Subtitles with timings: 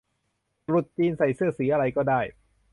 [0.67, 2.21] ตรุษจีนใส่เสื้อสีอะไรก็ได้